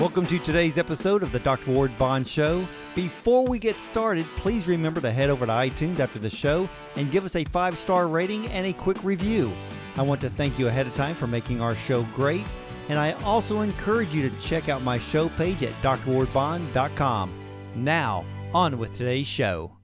[0.00, 1.70] Welcome to today's episode of the Dr.
[1.70, 2.66] Ward Bond Show.
[2.96, 7.12] Before we get started, please remember to head over to iTunes after the show and
[7.12, 9.52] give us a five star rating and a quick review.
[9.96, 12.44] I want to thank you ahead of time for making our show great,
[12.88, 17.32] and I also encourage you to check out my show page at drwardbond.com.
[17.76, 19.76] Now, on with today's show.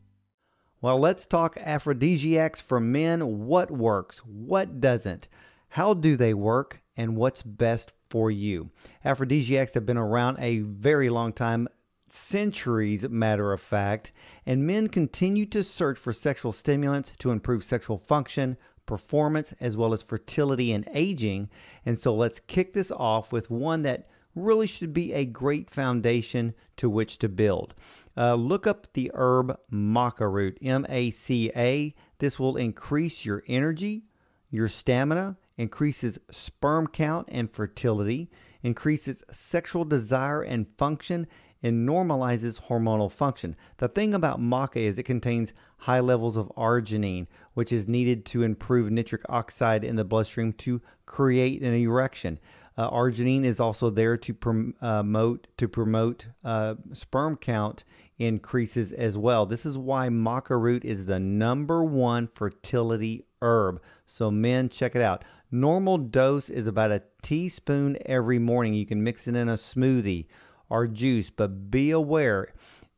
[0.80, 3.46] Well, let's talk aphrodisiacs for men.
[3.46, 4.18] What works?
[4.18, 5.28] What doesn't?
[5.68, 6.82] How do they work?
[6.96, 8.70] And what's best for you?
[9.04, 11.68] Aphrodisiacs have been around a very long time,
[12.08, 14.12] centuries, matter of fact,
[14.44, 19.94] and men continue to search for sexual stimulants to improve sexual function, performance, as well
[19.94, 21.48] as fertility and aging.
[21.86, 26.54] And so let's kick this off with one that really should be a great foundation
[26.76, 27.74] to which to build.
[28.16, 31.94] Uh, look up the herb maca root, M A C A.
[32.18, 34.02] This will increase your energy,
[34.50, 38.30] your stamina, increases sperm count and fertility,
[38.62, 41.26] increases sexual desire and function,
[41.62, 43.54] and normalizes hormonal function.
[43.76, 48.42] The thing about maca is it contains high levels of arginine, which is needed to
[48.42, 52.38] improve nitric oxide in the bloodstream to create an erection.
[52.78, 57.84] Uh, arginine is also there to promote to promote uh, sperm count
[58.18, 59.44] increases as well.
[59.44, 63.82] This is why maca root is the number one fertility herb.
[64.06, 65.24] So men, check it out.
[65.50, 68.74] Normal dose is about a teaspoon every morning.
[68.74, 70.26] You can mix it in a smoothie
[70.68, 72.52] or juice, but be aware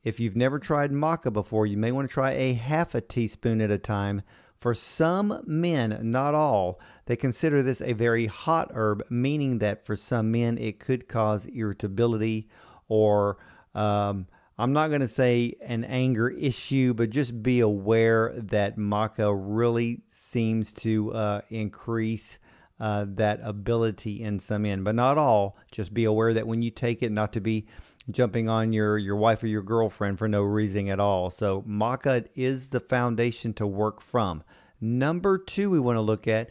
[0.04, 3.60] if you've never tried maca before, you may want to try a half a teaspoon
[3.60, 4.22] at a time
[4.62, 9.96] for some men, not all, they consider this a very hot herb, meaning that for
[9.96, 12.48] some men it could cause irritability
[12.86, 13.38] or
[13.74, 19.34] um, I'm not going to say an anger issue, but just be aware that maca
[19.36, 22.38] really seems to uh, increase
[22.80, 25.56] uh, that ability in some men, but not all.
[25.70, 27.66] Just be aware that when you take it, not to be
[28.10, 31.30] jumping on your your wife or your girlfriend for no reason at all.
[31.30, 34.42] So maca is the foundation to work from.
[34.80, 36.50] Number two, we want to look at,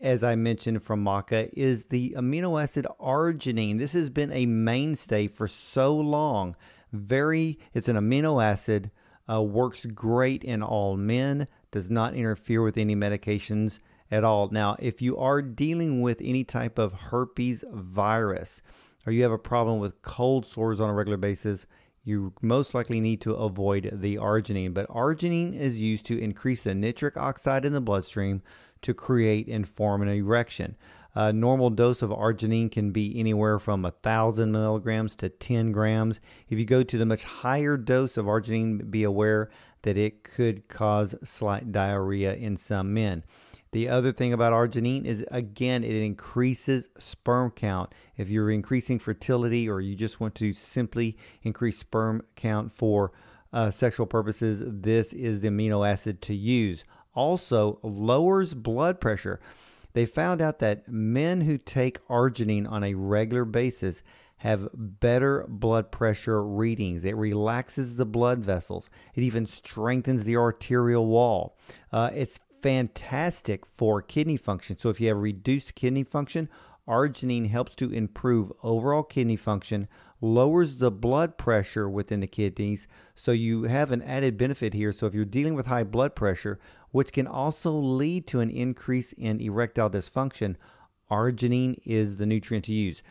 [0.00, 3.78] as I mentioned from maca, is the amino acid arginine.
[3.78, 6.56] This has been a mainstay for so long.
[6.92, 8.90] Very, it's an amino acid.
[9.30, 11.46] Uh, works great in all men.
[11.70, 13.78] Does not interfere with any medications
[14.10, 14.48] at all.
[14.50, 18.62] Now, if you are dealing with any type of herpes virus,
[19.06, 21.66] or you have a problem with cold sores on a regular basis,
[22.02, 24.74] you most likely need to avoid the arginine.
[24.74, 28.42] But arginine is used to increase the nitric oxide in the bloodstream
[28.82, 30.76] to create and form an erection.
[31.14, 36.20] A normal dose of arginine can be anywhere from 1,000 milligrams to 10 grams.
[36.48, 39.50] If you go to the much higher dose of arginine, be aware
[39.82, 43.24] that it could cause slight diarrhea in some men.
[43.72, 47.94] The other thing about arginine is, again, it increases sperm count.
[48.16, 53.12] If you're increasing fertility or you just want to simply increase sperm count for
[53.52, 56.84] uh, sexual purposes, this is the amino acid to use.
[57.14, 59.38] Also, lowers blood pressure.
[59.92, 64.02] They found out that men who take arginine on a regular basis
[64.38, 67.04] have better blood pressure readings.
[67.04, 68.88] It relaxes the blood vessels.
[69.14, 71.56] It even strengthens the arterial wall.
[71.92, 74.78] Uh, it's fantastic for kidney function.
[74.78, 76.48] So if you have reduced kidney function,
[76.88, 79.88] arginine helps to improve overall kidney function,
[80.20, 82.88] lowers the blood pressure within the kidneys.
[83.14, 84.92] So you have an added benefit here.
[84.92, 86.58] So if you're dealing with high blood pressure,
[86.90, 90.56] which can also lead to an increase in erectile dysfunction,
[91.10, 93.02] arginine is the nutrient to use.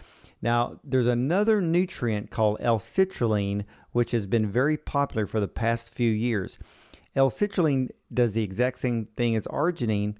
[0.41, 6.11] Now, there's another nutrient called L-citrulline, which has been very popular for the past few
[6.11, 6.57] years.
[7.15, 10.15] L-citrulline does the exact same thing as arginine,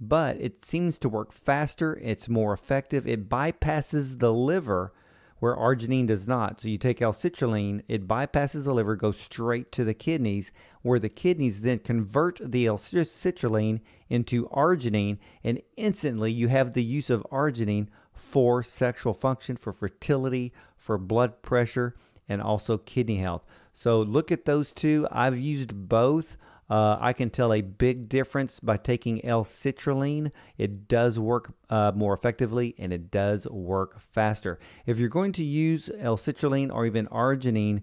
[0.00, 4.92] but it seems to work faster, it's more effective, it bypasses the liver
[5.38, 6.60] where arginine does not.
[6.60, 11.08] So you take L-citrulline, it bypasses the liver, goes straight to the kidneys, where the
[11.08, 17.88] kidneys then convert the L-citrulline into arginine, and instantly you have the use of arginine
[18.12, 21.94] for sexual function, for fertility, for blood pressure,
[22.28, 23.44] and also kidney health.
[23.74, 25.06] So look at those two.
[25.10, 26.36] I've used both.
[26.70, 30.30] Uh, I can tell a big difference by taking L-citrulline.
[30.56, 34.58] It does work uh, more effectively and it does work faster.
[34.86, 37.82] If you're going to use L-citrulline or even arginine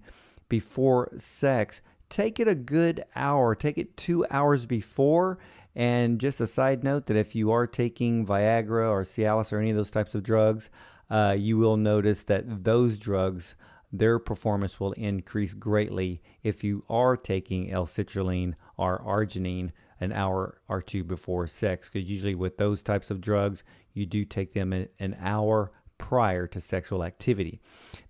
[0.49, 3.53] before sex, take it a good hour.
[3.53, 5.38] Take it two hours before.
[5.75, 9.69] And just a side note that if you are taking Viagra or Cialis or any
[9.69, 10.69] of those types of drugs,
[11.09, 13.55] uh, you will notice that those drugs
[13.93, 20.81] their performance will increase greatly if you are taking L-citrulline or arginine an hour or
[20.81, 21.89] two before sex.
[21.89, 26.59] Because usually with those types of drugs, you do take them an hour prior to
[26.59, 27.61] sexual activity.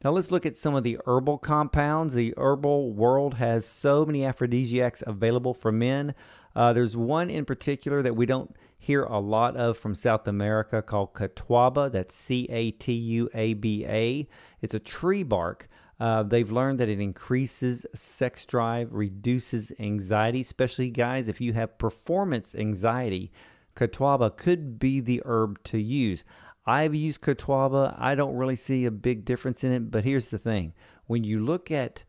[0.04, 2.13] Now let's look at some of the herbal compounds.
[2.13, 6.16] The herbal world has so many aphrodisiacs available for men.
[6.56, 10.81] Uh, there's one in particular that we don't hear a lot of from South America
[10.81, 11.92] called Catuaba.
[11.92, 14.28] That's C A T U A B A.
[14.60, 15.69] It's a tree bark.
[16.00, 21.78] Uh, they've learned that it increases sex drive, reduces anxiety, especially guys if you have
[21.78, 23.31] performance anxiety.
[23.75, 26.24] Catuaba could be the herb to use.
[26.66, 27.95] I've used Catuaba.
[28.00, 30.74] I don't really see a big difference in it, but here's the thing.
[31.06, 32.04] When you look at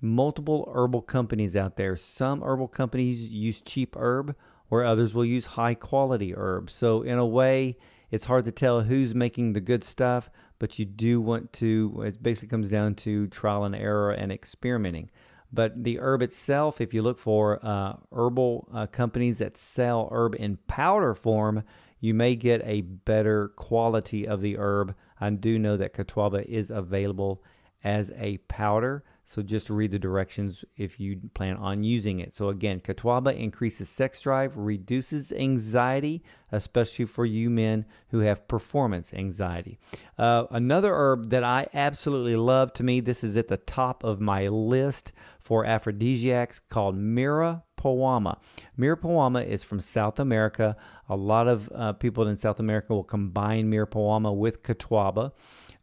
[0.00, 4.34] multiple herbal companies out there, some herbal companies use cheap herb
[4.68, 6.72] where others will use high quality herbs.
[6.72, 7.76] So in a way,
[8.10, 12.22] it's hard to tell who's making the good stuff, but you do want to, it
[12.22, 15.10] basically comes down to trial and error and experimenting.
[15.52, 20.34] But the herb itself, if you look for uh, herbal uh, companies that sell herb
[20.34, 21.62] in powder form,
[22.00, 24.94] you may get a better quality of the herb.
[25.20, 27.42] I do know that Catuaba is available
[27.82, 29.04] as a powder.
[29.28, 32.32] So just read the directions if you plan on using it.
[32.32, 39.12] So again, Catuaba increases sex drive, reduces anxiety, especially for you men who have performance
[39.12, 39.80] anxiety.
[40.16, 44.20] Uh, another herb that I absolutely love to me, this is at the top of
[44.20, 50.76] my list for aphrodisiacs called Muira Puama is from South America.
[51.08, 55.32] A lot of uh, people in South America will combine Muira Puama with Catuaba.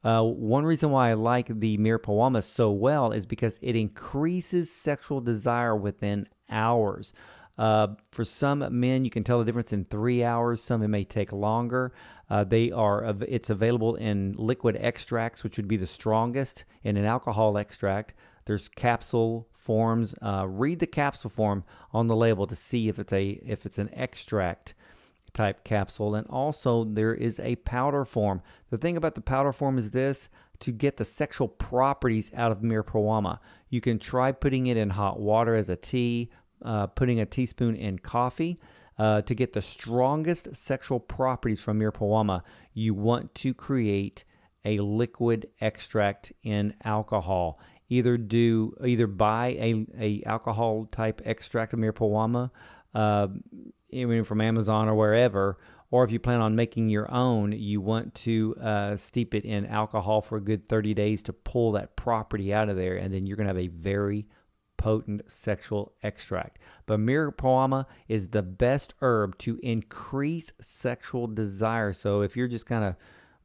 [0.04, 5.22] Uh, one reason why I like the Muira so well is because it increases sexual
[5.22, 7.14] desire within hours.
[7.58, 10.62] Uh, for some men, you can tell the difference in three hours.
[10.62, 11.94] Some it may take longer.
[12.30, 17.06] Uh, they are it's available in liquid extracts, which would be the strongest, in an
[17.06, 18.16] alcohol extract.
[18.46, 20.16] There's capsule forms.
[20.22, 21.64] Uh, read the capsule form
[21.94, 24.74] on the label to see if it's a if it's an extract
[25.34, 26.16] type capsule.
[26.16, 28.42] And also, there is a powder form.
[28.70, 32.60] The thing about the powder form is this to get the sexual properties out of
[32.60, 33.40] Muira
[33.70, 36.30] You can try putting it in hot water as a tea,
[36.64, 38.60] uh, putting a teaspoon in coffee.
[38.96, 42.44] Uh, to get the strongest sexual properties from Muira
[42.76, 44.24] you want to create
[44.66, 47.60] a liquid extract in alcohol.
[47.90, 52.52] Either do either buy a, a alcohol type extract of Muira
[52.94, 53.28] uh,
[53.94, 55.58] even from Amazon or wherever,
[55.92, 59.66] or if you plan on making your own, you want to uh, steep it in
[59.68, 63.26] alcohol for a good 30 days to pull that property out of there, and then
[63.26, 64.26] you're going to have a very
[64.78, 66.60] potent sexual extract.
[66.88, 71.94] But Muira Puama is the best herb to increase sexual desire.
[71.94, 72.96] So if you're just kind of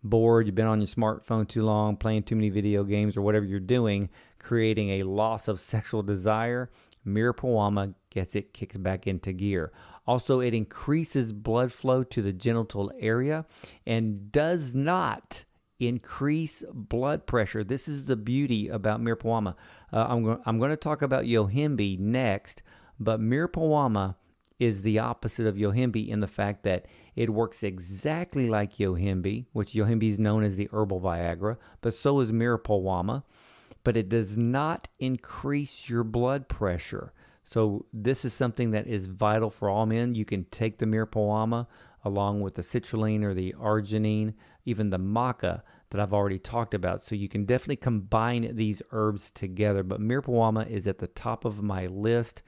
[0.03, 3.45] bored, you've been on your smartphone too long, playing too many video games, or whatever
[3.45, 4.09] you're doing,
[4.39, 6.71] creating a loss of sexual desire,
[7.07, 9.73] Muira Puama gets it kicked back into gear.
[10.09, 13.45] Also, it increases blood flow to the genital area
[13.87, 15.45] and does not
[15.79, 17.63] increase blood pressure.
[17.63, 19.55] This is the beauty about Muira Puama.
[19.93, 22.63] Uh, I'm, go- I'm going to talk about Yohimbe next,
[22.99, 24.15] but Muira Puama
[24.59, 29.75] is the opposite of Yohimbe in the fact that it works exactly like Yohimbe, which
[29.75, 33.25] Yohimbe is known as the herbal Viagra, but so is Muira Puama,
[33.85, 37.13] but it does not increase your blood pressure.
[37.49, 40.15] So this is something that is vital for all men.
[40.15, 41.67] You can take the Muira
[42.05, 44.35] along with the citrulline or the arginine,
[44.67, 47.03] even the maca that I've already talked about.
[47.03, 49.83] So you can definitely combine these herbs together.
[49.83, 52.43] But Muira is at the top of my list.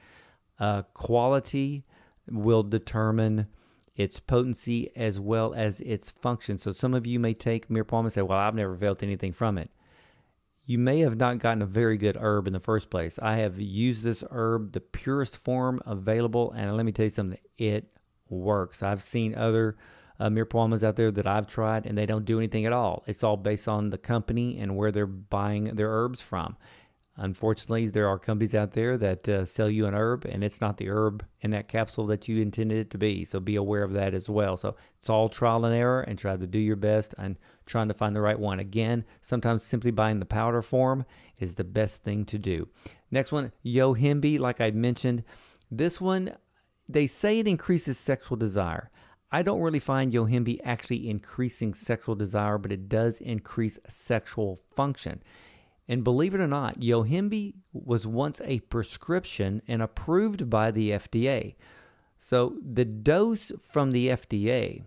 [0.59, 1.83] Uh, quality
[2.29, 3.47] will determine
[3.95, 6.59] its potency as well as its function.
[6.59, 9.57] So some of you may take Muira and say, "Well, I've never felt anything from
[9.57, 9.71] it."
[10.65, 13.19] You may have not gotten a very good herb in the first place.
[13.19, 17.39] I have used this herb, the purest form available, and let me tell you something,
[17.57, 17.87] it
[18.29, 18.83] works.
[18.83, 19.77] I've seen other
[20.19, 23.03] uh, out there that I've tried, and they don't do anything at all.
[23.07, 26.55] It's all based on the company and where they're buying their herbs from.
[27.23, 30.77] Unfortunately, there are companies out there that uh, sell you an herb, and it's not
[30.77, 33.23] the herb in that capsule that you intended it to be.
[33.23, 34.57] So be aware of that as well.
[34.57, 37.37] So it's all trial and error, and try to do your best and
[37.67, 38.59] trying to find the right one.
[38.59, 41.05] Again, sometimes simply buying the powder form
[41.39, 42.67] is the best thing to do.
[43.11, 45.23] Next one, Yohimbe, like I mentioned.
[45.69, 46.35] This one,
[46.89, 48.89] they say it increases sexual desire.
[49.31, 55.21] I don't really find Yohimbe actually increasing sexual desire, but it does increase sexual function.
[55.91, 61.55] And believe it or not, Yohimbe was once a prescription and approved by the FDA.
[62.17, 64.83] So the dose from the FDA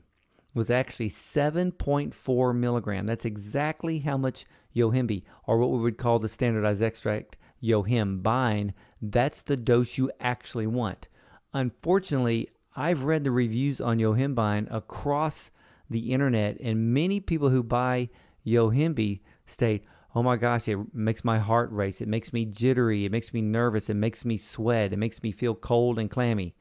[0.54, 3.04] was actually 7.4 milligram.
[3.04, 9.42] That's exactly how much Yohimbe, or what we would call the standardized extract, Yohimbine, that's
[9.42, 11.08] the dose you actually want.
[11.52, 15.50] Unfortunately, I've read the reviews on Yohimbine across
[15.90, 18.08] the internet, and many people who buy
[18.46, 19.84] Yohimbe state,
[20.14, 22.00] oh my gosh, it makes my heart race.
[22.00, 23.04] It makes me jittery.
[23.04, 23.90] It makes me nervous.
[23.90, 24.92] It makes me sweat.
[24.92, 26.54] It makes me feel cold and clammy.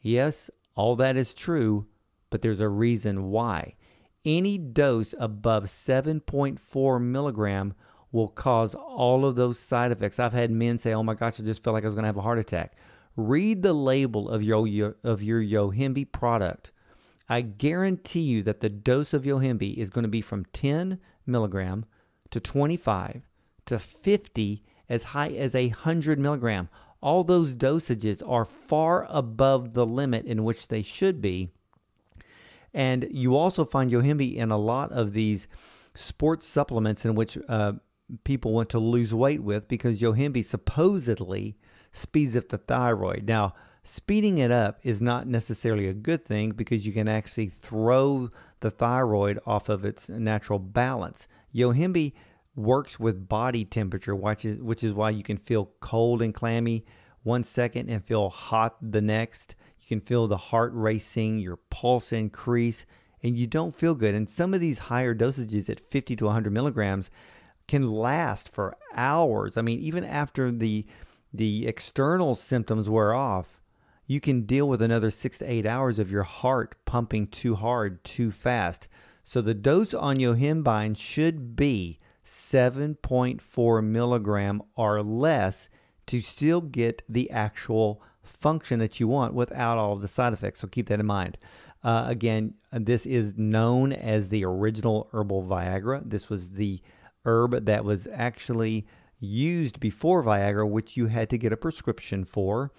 [0.00, 1.86] Yes, all that is true,
[2.30, 3.74] but there's a reason why.
[4.24, 7.74] Any dose above 7.4 milligram
[8.10, 10.18] will cause all of those side effects.
[10.18, 12.08] I've had men say, "Oh my gosh, I just felt like I was going to
[12.08, 12.76] have a heart attack."
[13.16, 16.72] Read the label of your, of your Yohimbe product.
[17.28, 21.86] I guarantee you that the dose of Yohimbe is going to be from 10 milligram
[22.36, 23.22] to 25
[23.64, 26.68] to 50 as high as a 100 milligram.
[27.00, 31.50] All those dosages are far above the limit in which they should be.
[32.74, 35.48] And you also find Yohimbe in a lot of these
[35.94, 37.72] sports supplements in which uh,
[38.24, 41.56] people want to lose weight with because Yohimbe supposedly
[41.92, 43.26] speeds up the thyroid.
[43.26, 43.54] Now,
[43.86, 48.70] speeding it up is not necessarily a good thing because you can actually throw the
[48.70, 51.28] thyroid off of its natural balance.
[51.54, 52.12] Yohimbe
[52.56, 56.84] works with body temperature, which is, which is why you can feel cold and clammy
[57.22, 59.54] one second and feel hot the next.
[59.80, 62.86] You can feel the heart racing, your pulse increase,
[63.22, 64.14] and you don't feel good.
[64.14, 67.10] And some of these higher dosages at 50 to 100 milligrams
[67.68, 69.56] can last for hours.
[69.56, 70.86] I mean, even after the
[71.34, 73.60] the external symptoms wear off,
[74.06, 78.02] you can deal with another six to eight hours of your heart pumping too hard,
[78.04, 78.88] too fast.
[79.24, 85.68] So the dose on yohimbine should be 7.4 milligram or less
[86.06, 90.60] to still get the actual function that you want without all of the side effects.
[90.60, 91.38] So keep that in mind.
[91.82, 96.02] Uh, again, this is known as the original herbal Viagra.
[96.08, 96.80] This was the
[97.24, 98.86] herb that was actually
[99.18, 102.72] used before Viagra, which you had to get a prescription for.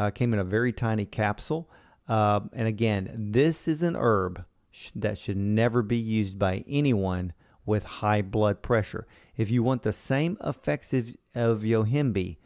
[0.00, 1.70] Uh, came in a very tiny capsule.
[2.08, 7.34] Uh, and again, this is an herb sh- that should never be used by anyone
[7.66, 9.06] with high blood pressure.
[9.36, 12.38] If you want the same effects of, of Yohimbe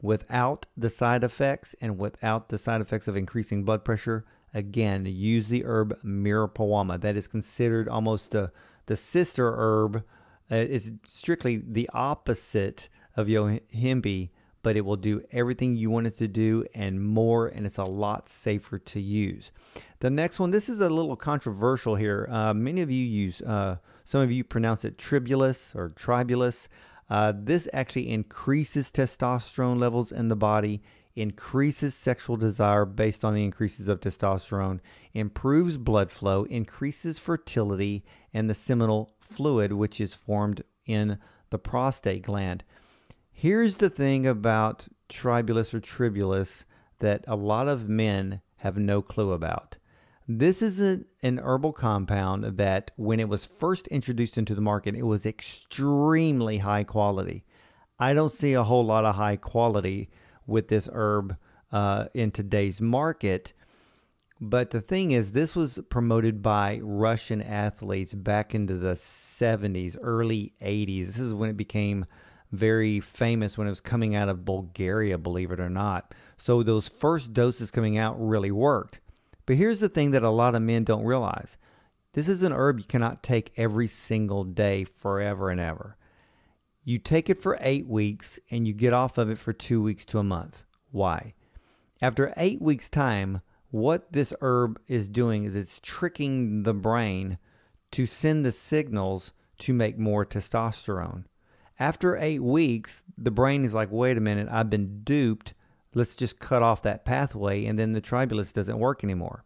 [0.00, 4.24] without the side effects and without the side effects of increasing blood pressure,
[4.54, 7.00] again, use the herb Muira Puama.
[7.00, 8.52] That is considered almost the,
[8.86, 10.04] the sister herb
[10.50, 14.30] uh, it's strictly the opposite of Yohimbe,
[14.66, 17.84] but it will do everything you want it to do and more, and it's a
[17.84, 19.52] lot safer to use.
[20.00, 22.26] The next one, this is a little controversial here.
[22.28, 26.68] Uh, many of you use, uh, some of you pronounce it tribulus or tribulus.
[27.08, 30.82] Uh, this actually increases testosterone levels in the body,
[31.14, 34.80] increases sexual desire based on the increases of testosterone,
[35.14, 38.04] improves blood flow, increases fertility
[38.34, 41.18] and the seminal fluid which is formed in
[41.50, 42.64] the prostate gland.
[43.38, 46.64] Here's the thing about tribulus or tribulus
[47.00, 49.76] that a lot of men have no clue about.
[50.26, 54.94] This is a, an herbal compound that, when it was first introduced into the market,
[54.94, 57.44] it was extremely high quality.
[57.98, 60.08] I don't see a whole lot of high quality
[60.46, 61.36] with this herb
[61.70, 63.52] uh, in today's market
[64.40, 70.52] but the thing is, this was promoted by Russian athletes back into the 70s, early
[70.60, 71.06] 80s.
[71.06, 72.04] This is when it became
[72.56, 76.14] very famous when it was coming out of Bulgaria, believe it or not.
[76.36, 79.00] So those first doses coming out really worked.
[79.46, 81.56] But here's the thing that a lot of men don't realize
[82.12, 85.96] this is an herb you cannot take every single day forever and ever.
[86.82, 90.04] You take it for eight weeks and you get off of it for two weeks
[90.06, 90.64] to a month.
[90.90, 91.34] Why?
[92.00, 97.38] After eight weeks' time, what this herb is doing is it's tricking the brain
[97.90, 101.24] to send the signals to make more testosterone.
[101.78, 105.54] After eight weeks, the brain is like, wait a minute, I've been duped.
[105.94, 109.44] Let's just cut off that pathway, and then the tribulus doesn't work anymore.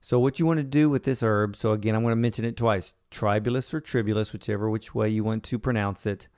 [0.00, 2.44] So, what you want to do with this herb, so again, I'm going to mention
[2.44, 6.28] it twice tribulus or tribulus, whichever which way you want to pronounce it.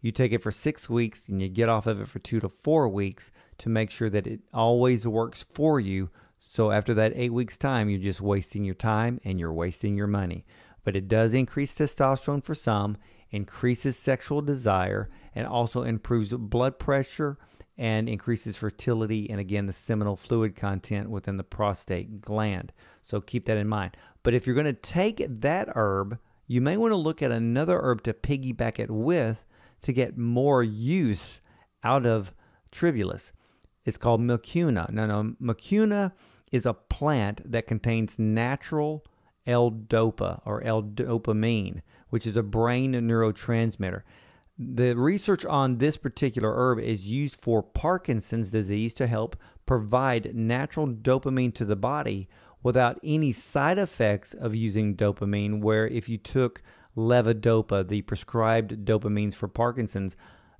[0.00, 2.48] You take it for six weeks and you get off of it for two to
[2.48, 6.08] four weeks to make sure that it always works for you
[6.52, 10.08] so after that eight weeks time, you're just wasting your time and you're wasting your
[10.08, 10.44] money.
[10.82, 12.96] But it does increase testosterone for some,
[13.30, 17.38] increases sexual desire, and also improves blood pressure
[17.78, 22.72] and increases fertility and again the seminal fluid content within the prostate gland.
[23.00, 23.96] So keep that in mind.
[24.22, 27.80] But if you're going to take that herb, you may want to look at another
[27.80, 29.44] herb to piggyback it with
[29.82, 31.40] to get more use
[31.82, 32.34] out of
[32.70, 33.32] tribulus.
[33.84, 34.90] It's called mucuna.
[34.90, 36.12] Now, no, mucuna
[36.52, 39.04] is a plant that contains natural
[39.46, 41.80] L-DOPA or L-dopamine,
[42.10, 44.02] which is a brain neurotransmitter.
[44.58, 50.86] The research on this particular herb is used for Parkinson's disease to help provide natural
[50.86, 52.28] dopamine to the body
[52.62, 55.62] without any side effects of using dopamine.
[55.62, 56.62] Where if you took
[56.94, 60.16] levodopa, the prescribed dopamines for Parkinson's,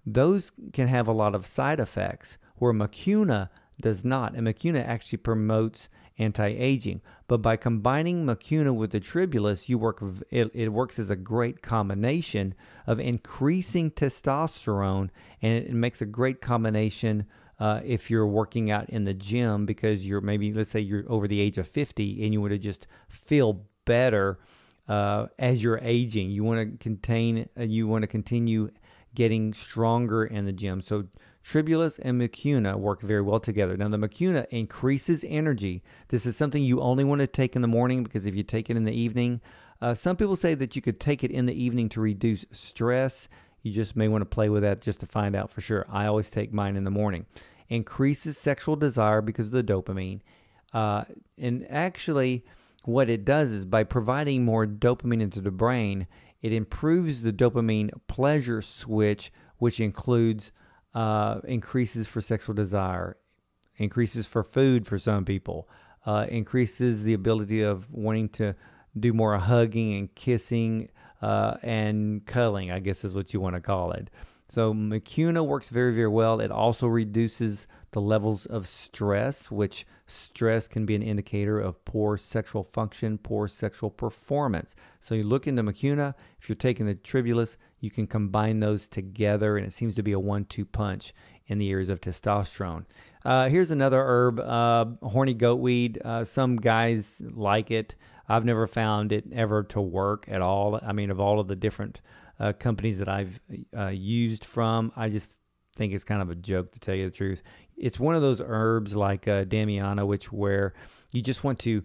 [0.06, 3.50] those can have a lot of side effects, where mucuna
[3.82, 4.34] does not.
[4.34, 7.00] And macuna actually promotes anti-aging.
[7.26, 11.62] But by combining mucuna with the tribulus, you work it, it works as a great
[11.62, 12.54] combination
[12.86, 15.10] of increasing testosterone,
[15.42, 17.26] and it, makes a great combination
[17.58, 21.26] uh, if you're working out in the gym because you're maybe let's say you're over
[21.26, 24.38] the age of 50 and you want to just feel better
[24.88, 26.30] uh, as you're aging.
[26.30, 28.70] You want to contain, uh, you want to continue
[29.14, 30.80] getting stronger in the gym.
[30.80, 31.04] So
[31.42, 33.76] Tribulus and mucuna work very well together.
[33.76, 35.82] Now, the mucuna increases energy.
[36.08, 38.70] This is something you only want to take in the morning because if you take
[38.70, 39.40] it in the evening,
[39.80, 43.28] uh, some people say that you could take it in the evening to reduce stress.
[43.62, 45.86] You just may want to play with that just to find out for sure.
[45.90, 47.26] I always take mine in the morning.
[47.68, 50.20] Increases sexual desire because of the dopamine.
[50.72, 51.04] Uh,
[51.38, 52.44] and actually,
[52.84, 56.06] what it does is by providing more dopamine into the brain,
[56.42, 60.52] it improves the dopamine pleasure switch, which includes
[60.94, 63.16] uh, increases for sexual desire,
[63.76, 65.68] increases for food for some people,
[66.06, 68.54] uh, increases the ability of wanting to
[68.98, 70.88] do more hugging and kissing
[71.22, 74.10] uh, and cuddling, I guess is what you want to call it.
[74.50, 76.40] So Mucuna works very, very well.
[76.40, 82.16] It also reduces the levels of stress, which stress can be an indicator of poor
[82.16, 84.74] sexual function, poor sexual performance.
[84.98, 89.56] So you look into Mucuna, If you're taking the tribulus, you can combine those together,
[89.56, 91.14] and it seems to be a one-two punch
[91.46, 92.86] in the areas of testosterone.
[93.24, 96.04] Uh, here's another herb, uh, horny goatweed.
[96.04, 97.94] Uh, some guys like it.
[98.28, 100.80] I've never found it ever to work at all.
[100.82, 102.00] I mean, of all of the different
[102.40, 103.38] uh, companies that I've
[103.76, 104.92] uh, used from.
[104.96, 105.38] I just
[105.76, 107.42] think it's kind of a joke to tell you the truth.
[107.76, 110.74] It's one of those herbs like uh, Damiana, which where
[111.12, 111.84] you just want to.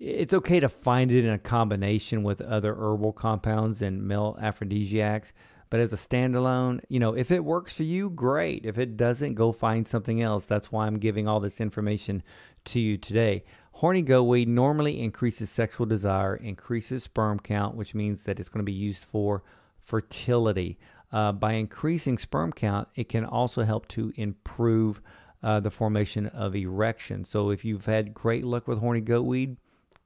[0.00, 5.32] It's okay to find it in a combination with other herbal compounds and male aphrodisiacs,
[5.70, 8.66] but as a standalone, you know, if it works for you, great.
[8.66, 10.44] If it doesn't, go find something else.
[10.44, 12.24] That's why I'm giving all this information
[12.66, 13.44] to you today.
[13.72, 18.64] Horny goatweed normally increases sexual desire, increases sperm count, which means that it's going to
[18.64, 19.42] be used for
[19.84, 20.78] fertility.
[21.12, 25.00] Uh, by increasing sperm count, it can also help to improve
[25.42, 27.24] uh, the formation of erection.
[27.24, 29.56] So if you've had great luck with horny goatweed,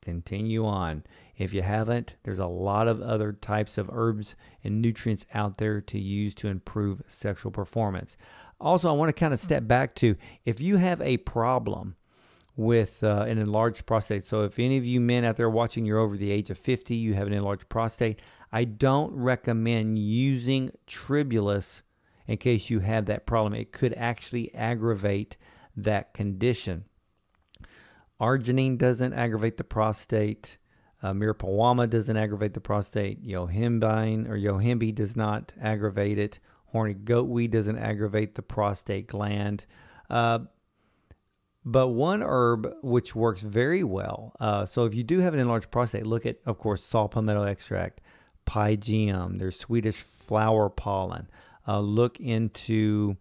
[0.03, 1.05] continue on.
[1.37, 5.81] If you haven't, there's a lot of other types of herbs and nutrients out there
[5.83, 8.17] to use to improve sexual performance.
[8.61, 11.95] Also, I want to kind of step back to if you have a problem
[12.57, 14.25] with uh, an enlarged prostate.
[14.25, 16.97] So, if any of you men out there watching, you're over the age of 50,
[16.97, 18.21] you have an enlarged prostate,
[18.53, 21.83] I don't recommend using tribulus
[22.27, 23.55] in case you have that problem.
[23.55, 25.37] It could actually aggravate
[25.77, 26.85] that condition.
[28.21, 30.59] Arginine doesn't aggravate the prostate.
[31.03, 33.25] Uh, Muira Puama doesn't aggravate the prostate.
[33.25, 36.39] Yohimbine or Yohimbe does not aggravate it.
[36.67, 39.65] Horny goatweed doesn't aggravate the prostate gland.
[40.11, 40.41] Uh,
[41.65, 44.33] but one herb which works very well.
[44.41, 47.45] Uh, so if you do have an enlarged prostate, look at, of course, saw palmetto
[47.45, 48.01] extract
[48.49, 51.29] pygeum, there's Swedish flower pollen.
[51.67, 53.17] Uh, look into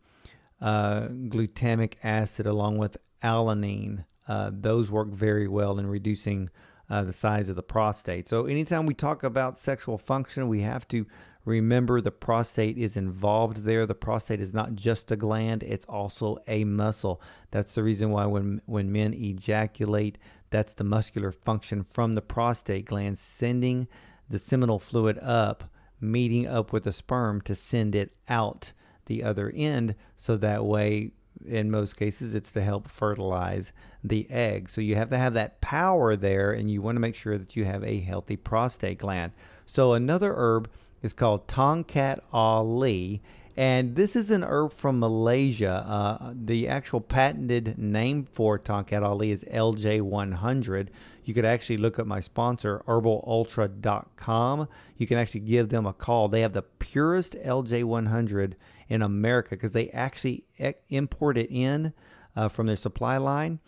[0.62, 4.06] uh, glutamic acid along with alanine.
[4.28, 6.50] Uh, those work very well in reducing
[6.90, 8.28] uh, the size of the prostate.
[8.30, 11.06] So, anytime we talk about sexual function, we have to
[11.44, 13.86] remember the prostate is involved there.
[13.86, 17.22] The prostate is not just a gland, it's also a muscle.
[17.52, 20.18] That's the reason why when, when men ejaculate,
[20.50, 23.88] that's the muscular function from the prostate gland sending
[24.30, 25.63] the seminal fluid up,
[26.00, 28.72] meeting up with the sperm to send it out
[29.06, 29.96] the other end.
[30.16, 31.12] So that way,
[31.46, 33.72] in most cases, it's to help fertilize
[34.04, 34.70] the egg.
[34.70, 37.56] So you have to have that power there, and you want to make sure that
[37.56, 39.32] you have a healthy prostate gland.
[39.66, 40.70] So another herb
[41.02, 43.22] is called Tongkat Ali,
[43.58, 45.84] and this is an herb from Malaysia.
[45.88, 50.89] Uh, the actual patented name for Tongkat Ali is LJ100.
[51.24, 54.67] You could actually look up my sponsor, herbalultra.com.
[54.98, 56.28] You can actually give them a call.
[56.28, 58.54] They have the purest LJ100
[58.89, 60.46] in America because they actually
[60.89, 61.93] import it in
[62.36, 63.60] uh, from their supply line.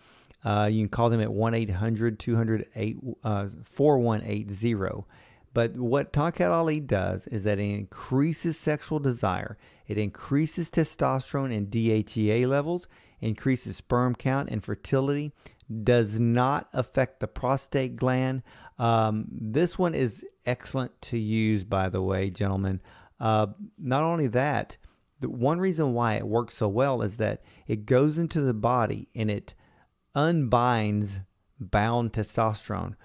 [0.45, 2.97] Uh, you can call them at 1 800 208
[3.63, 5.03] 4180.
[5.53, 9.57] But what Tongkat Ali does is that it increases sexual desire,
[9.87, 12.87] it increases testosterone and DHEA levels,
[13.19, 15.31] increases sperm count and fertility,
[15.83, 18.43] does not affect the prostate gland.
[18.77, 22.81] Um, this one is excellent to use, by the way, gentlemen.
[23.19, 24.77] Uh, not only that,
[25.19, 29.09] the one reason why it works so well is that it goes into the body
[29.13, 29.53] and it
[30.15, 31.21] unbinds
[31.59, 32.95] bound testosterone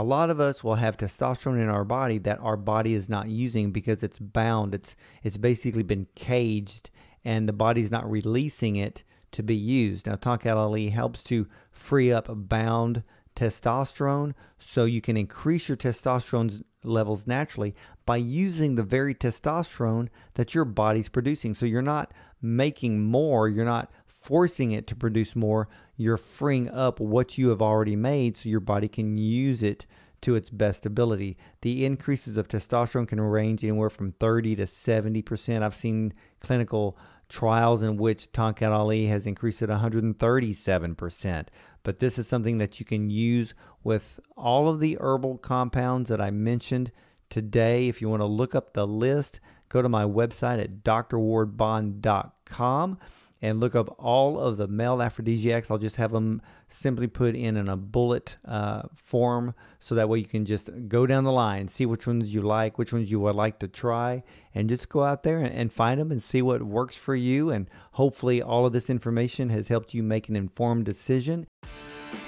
[0.00, 3.28] a lot of us will have testosterone in our body that our body is not
[3.28, 4.74] using because it's bound.
[4.74, 6.88] It's it's basically been caged
[7.22, 10.06] and the body's not releasing it to be used.
[10.06, 13.02] Now Tongkat Ali helps to free up bound
[13.36, 17.74] testosterone so you can increase your testosterone levels naturally
[18.06, 21.52] by using the very testosterone that your body's producing.
[21.52, 25.68] So you're not making more, you're not forcing it to produce more,
[26.00, 29.84] you're freeing up what you have already made so your body can use it
[30.22, 31.36] to its best ability.
[31.60, 35.62] The increases of testosterone can range anywhere from 30 to 70%.
[35.62, 36.96] I've seen clinical
[37.28, 41.46] trials in which Tongkat Ali has increased it 137%.
[41.82, 43.52] But this is something that you can use
[43.84, 46.92] with all of the herbal compounds that I mentioned
[47.28, 47.88] today.
[47.88, 52.98] If you want to look up the list, go to my website at drwardbond.com
[53.42, 55.70] and look up all of the male aphrodisiacs.
[55.70, 56.42] I'll just have them
[56.72, 61.06] simply put in, in a bullet uh, form so that way you can just go
[61.06, 64.22] down the line, see which ones you like, which ones you would like to try,
[64.54, 67.50] and just go out there and, and find them and see what works for you.
[67.50, 71.46] And hopefully, all of this information has helped you make an informed decision.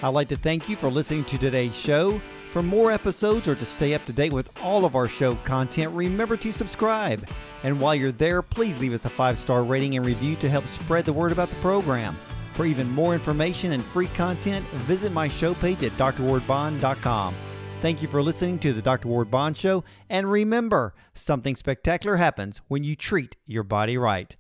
[0.03, 2.21] I'd like to thank you for listening to today's show.
[2.51, 5.93] For more episodes or to stay up to date with all of our show content,
[5.93, 7.27] remember to subscribe.
[7.63, 10.67] And while you're there, please leave us a five star rating and review to help
[10.67, 12.17] spread the word about the program.
[12.53, 17.35] For even more information and free content, visit my show page at drwardbond.com.
[17.81, 19.09] Thank you for listening to the Dr.
[19.09, 24.37] Ward Bond Show, and remember, something spectacular happens when you treat your body right.